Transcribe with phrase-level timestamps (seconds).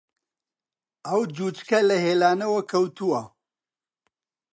[1.07, 3.21] ئەو جووچکە لە هێلانەوە کەوتووە